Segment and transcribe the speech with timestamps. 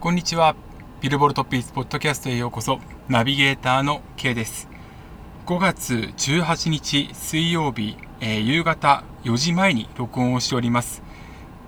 [0.00, 0.56] こんにちは。
[1.02, 2.78] ビルボルトピースポッドキャストへようこそ。
[3.10, 4.66] ナビゲーターの K です。
[5.44, 11.02] 5月18日水曜日、えー、夕方4時前に録音をしております。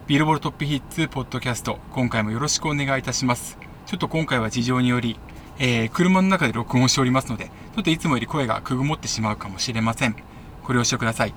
[0.07, 3.59] ビルボルトップヒッツポッドキャスト、今回もよろしくお願いいたします。
[3.85, 5.21] ちょっと今回は事情により、
[5.59, 10.17] えー、車の中で録音しておりますので、ちょっといつもより声がくぐもってしまうかもしれません。
[10.65, 11.35] ご了承ください。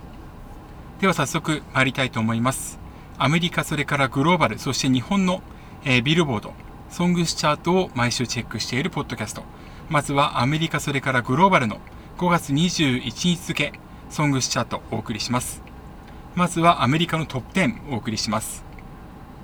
[1.02, 2.78] では早速参りたいと思います。
[3.18, 5.42] アメリカ、それからグローバル、そして日本の、
[5.84, 6.54] えー、 Billboard、
[6.90, 9.42] ソングスチャートを毎週チェックしているポッドキャスト。
[9.88, 11.78] まずはアメリカそれからグローバルの
[12.18, 13.72] 5月21日付
[14.08, 15.62] ソングスチャートお送りします。
[16.34, 18.64] まずはアメリカのトップ10お送りします。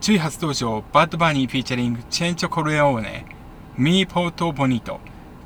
[0.01, 5.01] 10位初登場、 Bad Bunny featuring Chencho Corleone、Me Porto Bonito、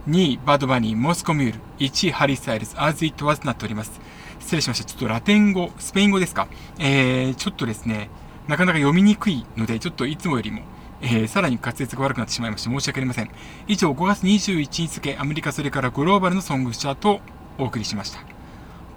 [0.07, 1.59] 2位、 Bad Bunny、Moscow Mule。
[1.79, 3.99] 1位、 Harry Styles、As It Was となっております。
[4.39, 4.85] 失礼しました。
[4.85, 6.47] ちょっとラテン語、スペイン語ですか？
[6.79, 8.09] えー、ちょっとですね、
[8.47, 10.61] なかなか読みにくいので、ちょっといつもよりも
[11.01, 13.31] えー、さらに滑舌が悪くなってしまいまして申し訳ありません。
[13.67, 17.21] 以上、5月21日付、アメリカそれからグローバルのソングチャートを
[17.57, 18.19] お送りしました。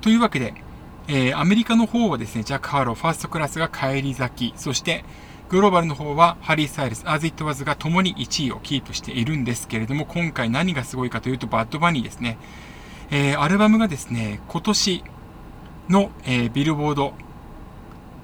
[0.01, 0.55] というわけで、
[1.09, 5.05] えー、アメリカの方はですね、ジャック・ハロー、ファーストクラスが返り咲き、そして
[5.49, 12.39] グローバルの方はハリー・スタイルス、 As It Was が共に1位をキープしているんですけれども、今回何がすごいかというと、バッドバニーですね。
[13.11, 15.05] えー、アルバムがですね、今年
[15.89, 17.15] の、えー、ビルボード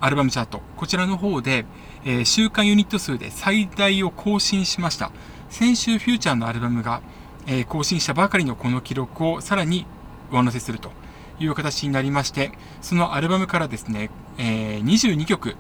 [0.00, 1.66] アルバムチャート、こちらの方で、
[2.05, 5.12] えー、週間ユニット数で最大を更新しました。
[5.50, 7.03] 先週フューチャーのアルバムが、
[7.47, 9.87] えー、更新したばかりのこの記録をさらに
[10.31, 10.93] 上乗せすると
[11.38, 15.56] いう形になりまして、そのアルバムからですね、えー、22曲、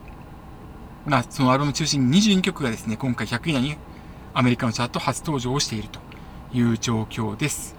[1.06, 3.76] まあ、そのアルバム中心に22曲がですね、今回100位以内に
[4.32, 6.00] アメリカのチャート初登場をしていると
[6.54, 7.76] いう状況です。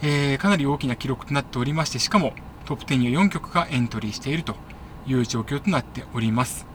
[0.00, 2.32] えー、かなり大きな記録となっておりまして、しかも
[2.64, 4.54] トップ10には4曲がエントリーしていると
[5.06, 6.67] いう状況となっております。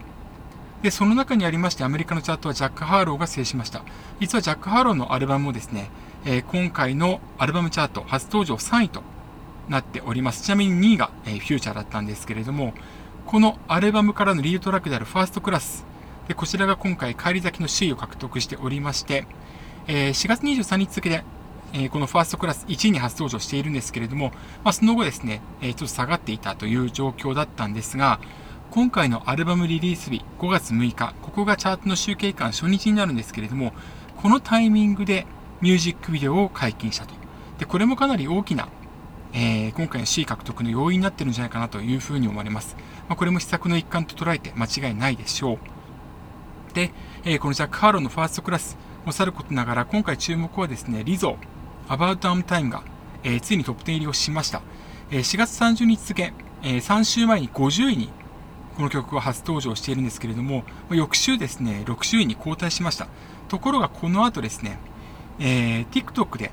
[0.84, 3.84] で、その中にありまして、アメリカのチャートはジャック・ハーローが制しました。
[4.20, 5.90] 実はジャック・ハーローのアルバムもですね、
[6.26, 9.02] えー、今回のアルバムチャート初登場3位と
[9.70, 10.44] なっております。
[10.44, 12.74] ちなみに2位が、えー、フューチャーだったんですけれども、
[13.26, 15.86] このアルバムからのリードトラックであるファーストクラス、
[16.28, 19.26] でこちらが今回帰り咲きの首位を獲得しておりまして、
[19.88, 21.24] えー、4月23日付で、
[21.72, 24.32] えこのファーストクラス1位に初登場しているんですけれども、
[24.64, 28.20] まあ、その後ですね、えちょっと下がっていたという状況だったんですが、
[28.74, 33.72] 今回のアルバムリリース日5月6日、ここがチャートの集計期間初日になるんですけれども、
[34.18, 35.28] このタイミングで
[35.62, 37.14] ミュージックビデオを解禁したと。
[37.60, 38.70] で、これもかなり大きな、
[39.32, 42.76] えー、今回の C 獲得の要因になってるんじゃないかなというふうに思われます。
[43.08, 45.60] まあ、これも施策の一環と捉えて間違いないでしょ
[46.72, 46.74] う。
[46.74, 46.92] で、
[47.26, 52.82] えー、このジャック・ハーローのファーストクラスもさることながら、今回注目はですね、リゾー、アバウトアムタイムが、
[53.24, 54.64] えー、ついにトップ10入りをしました。
[55.12, 58.10] え、4月30日付、え、3週前に50位に
[58.76, 63.08] この曲は初登場しているんですけれども、翌週ですね、6週位に後退しました。
[63.48, 64.80] ところがこの後ですね、
[65.40, 66.52] えー、TikTok で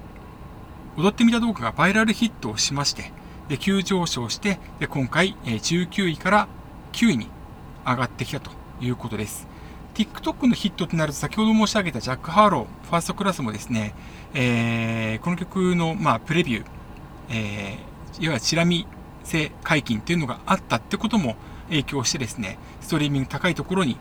[0.96, 3.12] 踊ってみた動画がバイラルヒットをしまして、
[3.48, 6.48] で急上昇して、で今回、え、19位から
[6.92, 7.28] 9位に
[7.86, 8.50] 上がってきたと
[8.80, 9.48] いうことです。
[9.94, 13.94] TikTok のヒットとなると先ほど申し上げたジャック・ハーロー、ファーストクラスもですね、
[14.34, 16.64] えー、この曲の、まあ、プレビュー、
[17.30, 18.86] えー、いわゆるチラ見
[19.24, 21.36] 性解禁っていうのがあったってことも
[21.70, 23.96] 影響してですね、ストリーミング高いところに、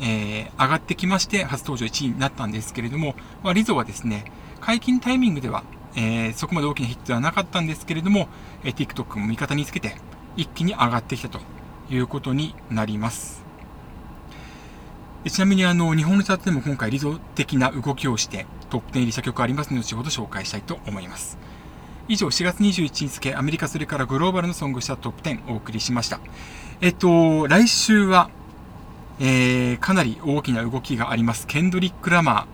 [0.00, 4.24] えー、上がってきまして初登場1位になったんですけれども、まあ、リゾはですね、
[4.60, 5.62] 解禁タイミングでは、
[5.94, 8.28] えー、そこまで大きなヒットではなかったんですけれども、
[8.64, 9.94] えー、TikTok も味方につけて
[10.36, 11.40] 一気に上がってきたと
[11.90, 13.44] いうことになります。
[15.28, 21.36] ちなみにあの、日本のチャートでも今回理想的な動きをしてトップ10入りした曲ありますので、後ほど紹介したいと思います。
[22.10, 26.18] 以上、4月21日付、アメリカそれからグローバルのソングしたトップ10お送りしました。
[26.80, 28.30] えっと、来週は、
[29.20, 31.46] えー、かなり大きな動きがあります。
[31.46, 32.48] ケンドリック・ラマ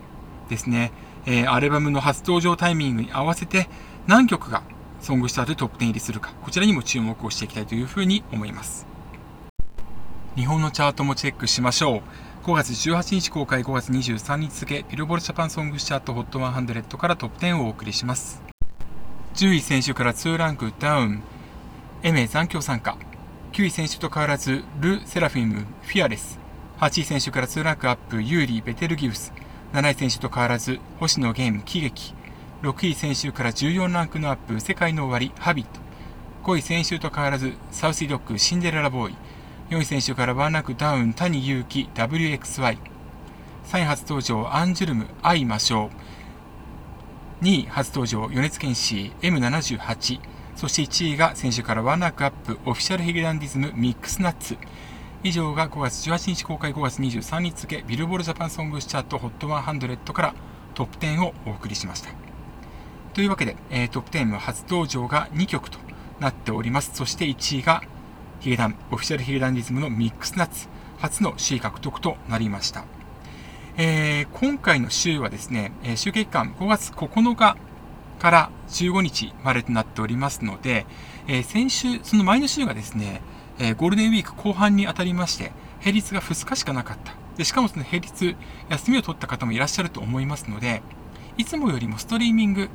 [0.45, 0.91] ーですね。
[1.25, 3.67] えー、アルバムの初登場タイミングに合わせて
[4.05, 4.61] 何曲が
[5.01, 8.85] ソングスタートでトップ10入りするか、こちらにも注目をしていきたいというふうに思います。
[10.35, 12.03] 日本のチャートもチェックしましょ
[12.43, 12.47] う。
[12.47, 18.46] 5月18日公開5月23日付、ビルボールジャパンソングチャート HOT100 からトップ10をお送りします。
[19.37, 21.21] 10位選手から2ランクダウン、
[22.01, 22.97] エメ残響参加。
[23.51, 26.39] 9位選手と変わらず、ル・セラフィム、フィアレス。
[26.79, 29.31] 8位先週から2ランクアップ、ユーリー・ベテルギウス。
[29.73, 32.15] 7位先週と変わらず、星野ゲーム、喜劇。
[32.63, 35.81] 6位先週から14ランクのアップ、 SEKAI NO OWARI、Habit。
[36.43, 39.15] 5位先週と変わらず、 Saucy Dog、シンデレラボーイ。
[39.69, 42.79] 4位先週からワンランクダウン、谷祐希 WXY。
[43.67, 45.91] 3位初登場、アンジュルム、愛・魔性。
[47.39, 50.19] 2位初登場、米津玄師 M78。
[50.55, 54.57] そして1位が先週からワンランクアップ、 Official髭男dism ミックスナッツ。
[55.23, 60.35] 以上が5月18日公開5月23日付、ビルボールジャパンソングスチャート HOT100 から
[60.73, 62.09] トップ10をお送りしました。
[63.13, 65.77] というわけで、えー、トップ10は初登場が2曲と
[66.19, 66.89] なっております。
[66.95, 67.83] そして1位が
[68.39, 72.96] ヒゲダン、オフィシャルヒゲダンディズムのミックスナッツ、初の首位獲得となりました。
[73.79, 77.57] えー、今回の週はですね、週期間5月9日
[78.17, 80.87] から15日までとなっておりますので、
[81.27, 83.21] えー、先週、その前の週がですね、
[83.59, 87.13] えー、ゴールデンウィーク後半にあたりまして、平日が2日しかなかった。
[87.37, 88.35] で、しかもその平日、
[88.67, 90.81] 休みを取った方もいらっしゃると思いますので、
[91.37, 92.71] いつもよりもストリーミング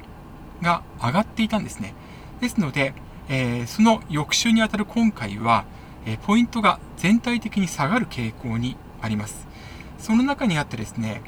[0.62, 1.94] が上がっていたんですね。
[2.40, 2.94] ですので、
[3.28, 5.64] えー、その翌週にあたる今回は、
[6.06, 9.48] え、ポイントが全体的に下がる傾向にあります。
[10.02, 11.22] その中にあってですね、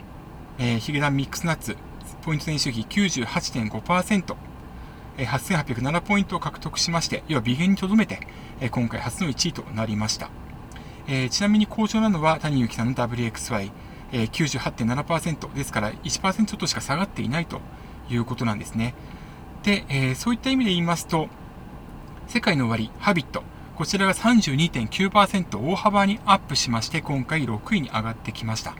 [0.59, 1.77] えー、ヒゲダンミックスナッツ、
[2.23, 4.35] ポイント年収比98.5%、
[5.17, 8.27] えー、8807ポイントを獲得しまして、要は微減にとどめて、
[8.61, 10.29] えー、今回初の1位となりました。
[11.07, 13.71] えー、ちなみに好調なのは谷幸さんの WXY、
[14.11, 17.61] えー、98.7%ですから1%ちょっとしか下がっていないと
[18.11, 18.97] いうことなんですね。
[19.63, 21.29] で、えー、そういった意味で言いますと、
[22.27, 23.45] 世界の終わり、ハビット。
[23.77, 28.77] こちらが32.9%大幅にアップしまして、今回6位に上がってきました。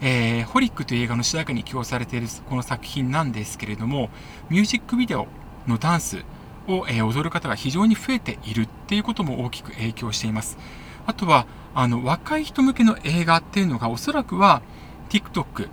[0.00, 4.10] えー、ホリックという映画の主題歌に起用されているこの作品なんですけれども、
[4.48, 5.26] ミュージックビデオ
[5.66, 6.24] のダンス
[6.68, 10.56] を、えー、踊る方が非常に増えているっていうことも大きく影響しています。
[11.04, 14.62] あとは、あの、若い人向けの映画っていうのがおそらくは
[15.08, 15.68] TikTok、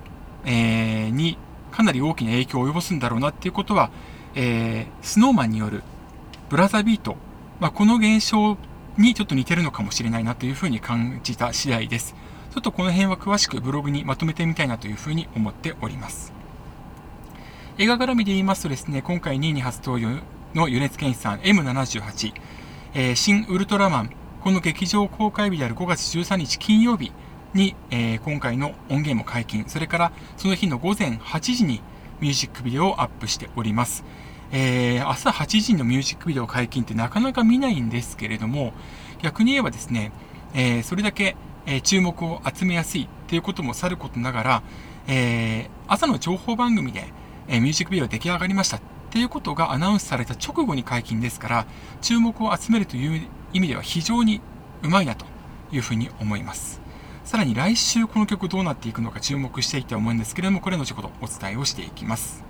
[0.45, 1.37] えー、に
[1.71, 3.91] かなり大きな影響を及ぼすんだろうなっていうことは、
[4.33, 5.83] えー、スノーマンによる
[6.49, 7.15] ブラザービート、
[7.59, 8.57] まあ、この現象
[8.97, 12.15] にちょっと似てるのかもしれないなというふうに感じた次第です。
[12.51, 16.31] ちょっとこの辺は詳しくブログにまとめてみたいなというふうに思っております。
[17.77, 20.21] 映画絡みで言いますとですね、今回2位に初登場
[20.55, 22.33] の米津玄師さん M78、
[22.93, 24.09] えー、新ウルトラマン、
[24.41, 27.11] この劇場公開日である5月13日金曜日
[27.53, 31.81] に、えー、今回の音源も解禁、それからその日の午前8時に
[32.21, 34.05] ミュージックビデオをアップしております。
[34.51, 38.73] えー、朝8時のミュージックビデオ解禁ってなかなか見ないんですけれども、
[39.21, 40.11] 逆に言えばですね、
[40.53, 41.35] えー、それだけ、
[41.65, 44.63] え、注目を集めやすいっていうこともさることながら、
[45.07, 47.13] え、朝の情報番組で、
[47.47, 48.81] え、ミュージックビデオ出来上がりましたっ
[49.11, 51.65] ていうことがアナウンスされた直後に解禁ですから、
[52.01, 54.41] 注目を集めるという意味では非常に
[54.83, 55.25] うまいなと
[55.71, 56.81] いうふうに思います。
[57.23, 62.48] さらに来週この曲どうなっていくのか注目していきたいと思うんですけれども、これ後ほどお伝えをしていきます。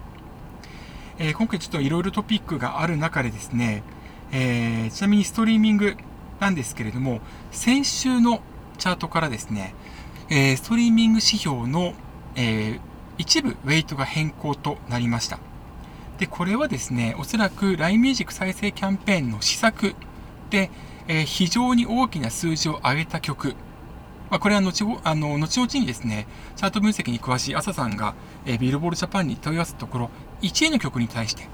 [1.22, 3.84] えー、今回ちょっといろいろトピックがある中でですね、
[4.32, 5.98] えー、ちなみにストリーミング
[6.40, 7.20] なんですけれども、
[7.52, 8.42] 先週の
[8.78, 9.76] チャートからですね、
[10.30, 11.94] えー、ストリーミング指標の、
[12.36, 12.80] え
[13.18, 15.40] 一部ウェイトが変更となりました。
[16.20, 19.96] で、これはですね、おそらく LINE Music 再生キャンペーンの施策
[20.50, 20.72] で、
[21.10, 23.56] え非常に大きな数字を上げた曲
[24.30, 28.14] まあ、これは後あの後々にですね、チャート分析に詳しい朝さんが、
[28.46, 30.10] えー、ビルボールジャパンに問い合わせたところ、
[30.42, 31.48] 1位の曲に対して、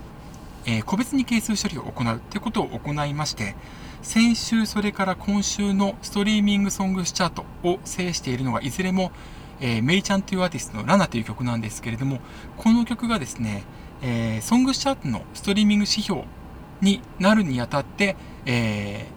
[0.66, 3.56] えー、個別に係数処理を行うということを行いまして、
[4.02, 9.12] 先週、それから今週のストリーミングソングスチャートを制しているのが、いずれも、
[9.60, 12.20] えー、メイちゃんというアーティストのラナという曲なんですけれども、
[12.58, 13.64] この曲がですね、
[14.02, 16.24] えー、ソングスチャートのストリーミング指標
[16.82, 18.16] になるにあたって、
[18.46, 19.08] え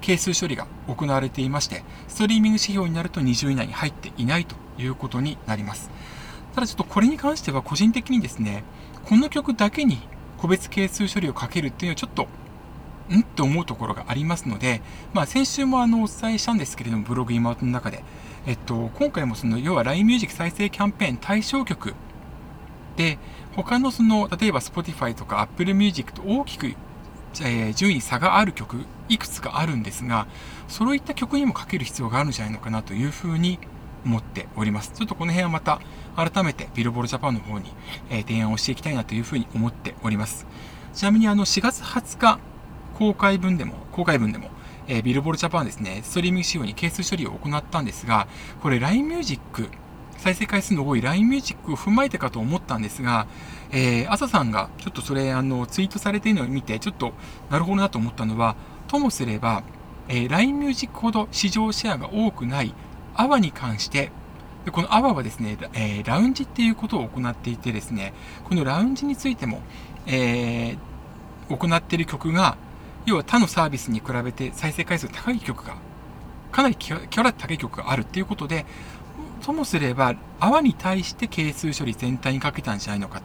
[0.00, 5.90] 係数処理が行われていまして、ストリーミング指標になると20位以内に入っていないということになります。
[6.54, 8.64] ただちょっとこれに関しては個人的にですね、
[9.08, 10.00] この曲だけに
[10.36, 12.28] 個別係数処理をかけるっていうのはちょっと
[13.10, 13.20] ん？
[13.20, 14.82] って思うところがありますので、
[15.14, 18.04] まあ、先週もあのお伝えしたんですけれども、ブログ今の中で、
[18.46, 21.94] えっと、今回もその要は LINE ミュージック再生キャンペーン対象曲
[22.96, 23.18] で、
[23.56, 26.74] 他のその、例えば Spotify とか Apple Music と大きく、
[27.42, 30.26] え、順位に差がある曲、いくつかあるんですが、
[30.68, 33.58] そういった曲にもかける必要があるんじゃないのかなというふうに
[34.04, 34.92] 思っております。
[34.94, 35.80] ちょっとこの辺はまた
[36.16, 37.72] 改めてビルボールジャパンの方に、
[38.10, 40.46] えー、提案をしていきたいなというふうに思っております。
[40.94, 42.38] ちなみにあの4月20日
[42.98, 44.50] 公開分でも、公開分でも、
[44.88, 48.26] えー、ビルボールジャパンですね、ストリーミング仕様に係数処理を行ったんですが、
[48.60, 49.68] これ LINE ミュージック、
[50.16, 53.28] 再生回数の多い LINE ミュージックを踏まえてかと思ったんですが、
[53.70, 57.12] えー、朝さんがちょっとそれあのツイートされているのを見て、ちょっと
[57.50, 58.56] なるほどなと思ったのは、
[58.88, 59.62] ともすれば、
[60.08, 62.74] えー、LINE ミュージックほど市場シェアが多くない
[63.18, 64.10] AWA に関して、
[64.72, 69.60] この AWA はですね、えー、ラウンジっていうことを行っていてですね、このラウンジについても、
[70.06, 72.56] えー、行っている曲が、
[73.04, 75.76] 要は他のサービスに比べて再生回数高い曲が、
[76.52, 78.64] かなりキャラ高い曲があるっていうことで、
[79.42, 83.22] ともすれば、泡に対して係数処理全体にかけたんじゃないのか。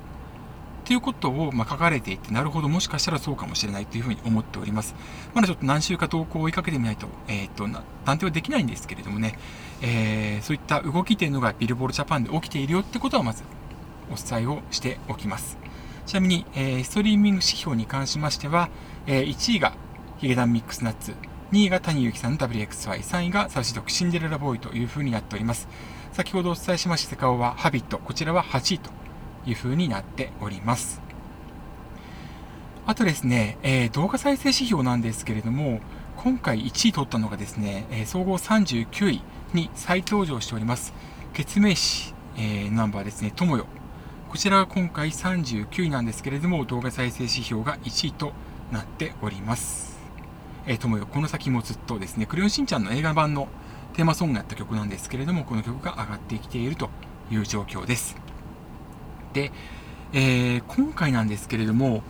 [0.83, 4.95] っていうことを、ま書かれていて、なるほど、もしかしたらそうかもしれないというふうに思っております。
[5.33, 7.67] まだちょっと何週か投稿を追いかけてみないと、えっ、ー、と、
[8.05, 9.39] 断定はできないんですけれどもね、
[9.81, 13.43] えー、そういった動きっていうのがビルボールジャパンで起きているよってことはまず
[14.11, 15.57] お伝えをしておきます。
[16.05, 18.69] ちなみに、えー、ストリーミング指標に関しましては、
[19.07, 19.73] えー、1位が
[20.17, 21.15] ヒゲダンミックスナッツ、
[21.53, 25.67] 2位が谷幸さんの WXY、3位がサウシドクシンデレラボーイというふうになっております。
[26.11, 28.89] 先ほどお伝えしましたセカオはハビット、こちらは8位と
[29.45, 31.01] いうふうになっております。
[32.85, 35.79] あとですね、えー、動画再生指標なんですけれども、
[36.17, 39.21] 今回1位取ったのがですね、えー、総合39位
[39.53, 40.93] に再登場しております。
[41.33, 43.65] 決命詞、えー、ナンバーですね、ともよ。
[44.29, 48.33] こちらが今回39位なんですけれども、動画再生指標が1位と
[48.71, 49.97] なっております。
[50.65, 53.47] えー、ともよ、この先もずっとですね、クレヨンしんちゃんの映画版の
[53.93, 56.89] テーマソングやった曲なんですけれども、この曲が上がってきていると
[57.31, 58.22] いう状況です。
[59.33, 59.51] で、
[60.13, 62.03] えー、今回なんですけれども、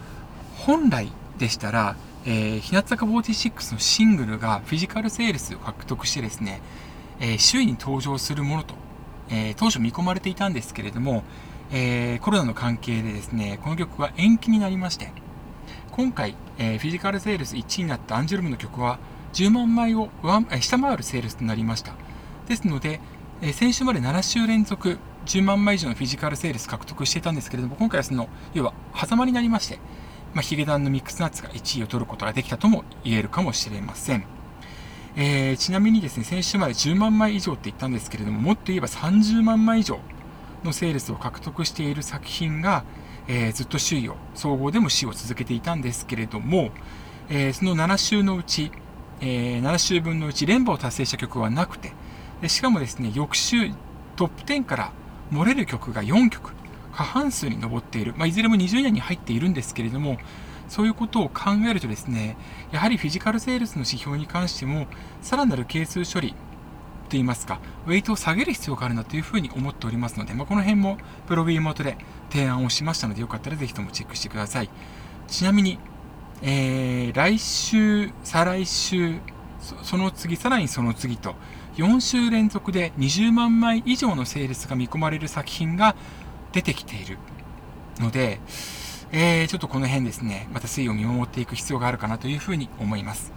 [0.57, 6.61] 本来でしたら、えー、日向坂46のシングルがフィジカルセールスを獲得してですね、
[7.19, 8.75] えー、首位に登場するものと、
[9.29, 11.23] えー、当初見込まれていたんですけれども、
[11.71, 15.11] えー、コロナの関係でですね、この曲が延期になりまして、
[15.91, 18.99] 今回、えー、フィジカルセールス1位になったアンジュルムの曲は
[19.33, 20.09] 10万枚を
[20.59, 21.93] 下回るセールスとなりました。
[22.47, 22.99] ですので、
[23.41, 29.79] えー、先週まで7週連続10万枚以上のフィジカルセールス獲得していたんですけれども、今回はその、要は、狭間になりまして、
[30.33, 34.25] まあ、ヒゲダンのミックスナッツが1位を取ることができたとも言えるかもしれません。
[35.15, 39.99] えー、ちなみにですね、先週まで10万枚以上って言ったんですけれども、もっと言えば30万枚以上
[40.63, 42.83] のセールスを獲得している作品が、
[43.27, 46.71] えー、ずっと首位を、総合でも首位を続けていたんですけれども、
[47.29, 48.71] えー、その7週のうち、
[49.21, 51.91] えー、7週分のうち連覇を達成した曲はなくて、
[52.41, 53.69] でしかもですね、翌週
[54.15, 54.91] トップ10から
[55.31, 56.53] 漏れる曲が4曲、
[56.93, 60.17] 過半数に上っている、まあ、いずれも20年に入っているんですけれども、
[60.67, 62.37] そういうことを考えるとですね、
[62.71, 64.87] やはりフィジカルセールスの指標に関しても、
[65.21, 66.35] さらなる係数処理
[67.09, 71.97] といいますか、ウェイトを下げる必要があるなというふうに思っておりますので、まあ、この辺もプログリートで
[72.31, 74.69] 提案をしましたので、よかったらぜひともチェックしてください。
[75.27, 75.79] ちなみに、
[76.41, 79.19] えー、来週、再来週、
[79.83, 81.35] その次、さらにその次と、
[81.77, 85.95] 4週連続で20万枚以上のセールスが見込まれる作品が
[86.51, 87.17] 出てきている
[87.99, 88.39] ので、
[89.11, 93.33] えー、ちょっとこの辺ですね、また推移を見守っていく必要があるかなというふうに思います。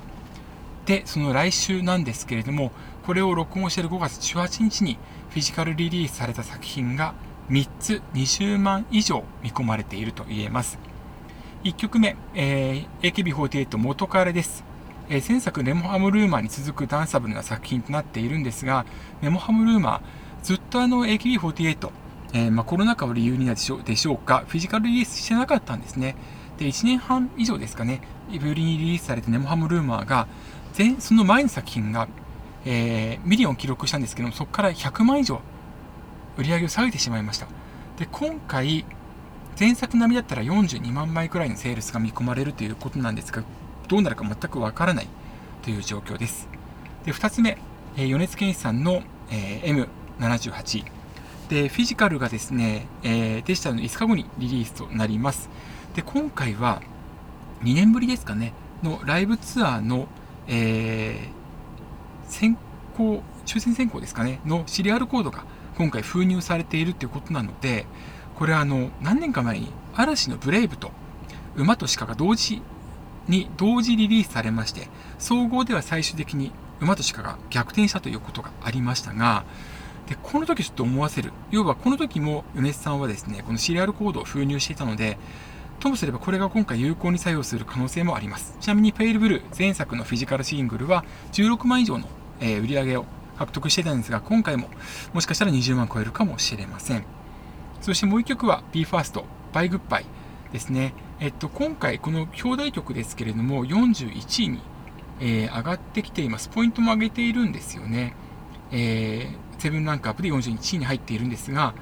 [0.85, 2.73] で、その来週なんですけれども、
[3.07, 4.99] これを録音している5月18日に
[5.31, 7.15] フィジカルリリースされた作品が
[7.49, 10.79] 3つ20万以上見込まれていると言えます。
[11.65, 14.66] 1曲目、えー、AKB48 元彼です。
[15.09, 18.85] え、前作ネモハムルーマーに続くダンサブルな作品となっているんですが、
[19.23, 21.91] ネモハムルーマー、ずっとあの AKB48、
[22.33, 26.17] えー、まあ、コロナ禍を理由になでしょでしょうか、フィジカルリリースしてなかったんですね。
[26.59, 28.01] で、1年半以上ですかね、
[28.41, 30.27] ぶりにリリースされたネモハムルーマーが、
[30.77, 32.09] 前その前の作品が、
[32.65, 35.41] えー、ミリオン記録したんですけども、そこから100万以上
[36.37, 37.47] 売り上げを下げてしまいました。
[37.99, 38.85] で、今回、
[39.59, 43.43] 前作並みだったら42万枚くらいのセールスが見込まれるということなんですが、
[43.89, 45.09] どうなるか全くわからない
[45.63, 46.49] という状況です。
[47.05, 47.59] で、2つ目、
[47.97, 49.87] えー、米津玄師さんの、えー、
[50.19, 50.85] M78。
[51.49, 55.49] で、フィジカルがですね、えー、デジタルの5日後にリリースとなります。
[55.95, 56.83] で、今回は
[57.63, 58.53] 2年ぶりですかね、
[58.83, 60.09] のライブツアーの、
[60.49, 62.57] えー、先
[62.97, 65.45] 行、抽選選考ですかね、のシリアルコードが
[65.79, 67.87] 今回封入されているということなので、
[68.35, 70.91] これはあの、何年か前に嵐のブレイブと
[71.57, 72.61] 馬と鹿が同時
[73.29, 79.45] に同時リリースされまして、総合では最終的に馬と鹿が逆転したということがありましたが、
[80.09, 81.33] で、この時ちょっと思わせる。
[81.51, 85.19] 要はこの時も米津さんはですね、このシリアルコードを封入していたので、
[85.81, 88.57] ともすればこれが今回有効に作用する可能性もあります。
[88.61, 92.09] ちなみにペイルブルー前作のフィジカルシングルは16万以上の、
[92.41, 93.07] え売り上げを
[93.39, 94.69] 獲得してたんですが、今回も
[95.13, 97.05] もしかしたら20万超えるかもしれません。
[97.81, 100.07] そしてもう1曲は BE:FIRST、バイグッバイ
[100.53, 100.95] ですね。
[101.21, 104.61] えっと、今回この表題曲ですけれども、41位に、
[105.21, 106.49] えー、上がってきています。
[106.49, 108.15] ポイントも上げているんですよね。
[108.71, 111.75] えー、セブンランクアップで41位に入っているんですが、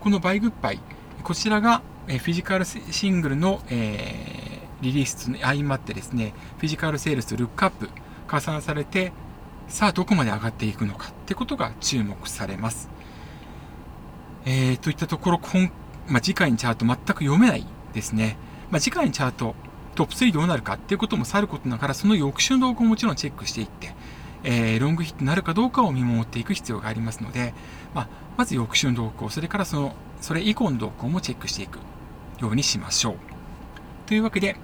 [0.00, 0.80] このバイグッバイ、
[1.22, 7.88] こちらが、え、フィジカルシングルの、えー、リリースに相まってですね、フィジカルセールスと、ルックアップ、
[8.26, 9.12] 加算されて、
[9.68, 12.90] さあどこまで上がっていくのかってことが注目されます。
[14.44, 15.70] えー、といったところ、今
[16.08, 18.36] まあ、次回にチャート全く読めないですね。
[18.70, 19.54] まあ、次回にチャート
[19.94, 23.94] トップ3どうなるかっていうこともさることながら、その翌週の動向をもちろんチェックしていって、
[24.44, 27.54] えー、ロングヒットになるかどうかを見守っていく必要がありますので、
[27.94, 31.78] まあ、まず翌週の動向、それからその、それ以降の動向もチェックしていく
[32.40, 33.14] ようにしましょう。
[34.06, 34.56] というわけで、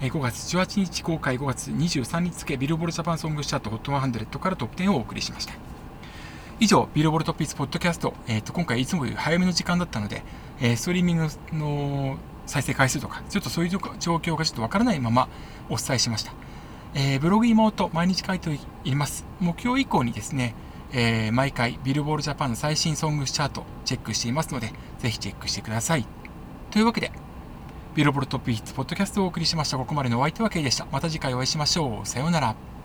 [0.00, 5.54] 5月18日公開、5月23日付、ビルボルジャパンソングチャート HOT100 からトップ10をお送りしました。
[6.60, 10.22] 以上、ビルボルトピッツポッドキャスト、え、ー、と、今回いつもより早めの時間だったので、
[10.60, 13.78] えー、ストリーミングの再生回数とか、ちょっとそういう状
[14.16, 15.28] 況がちょっとわからないまま
[15.68, 16.32] お伝えしました。
[16.94, 19.26] えー、ブログ妹、毎日書いています。
[19.40, 20.54] 目標以降にですね、
[20.92, 26.06] えー、毎回ビルボールジャパンの最新ソングチャートチェックしていますので、ぜひチェックしてください。
[26.70, 27.12] というわけで、
[27.94, 29.76] ビルボールトップヒッツポッドキャストをお送りしました。
[29.76, 30.86] ここまでのお相手はケイでした。
[30.92, 32.06] また次回お会いしましょう。
[32.06, 32.75] さようなら。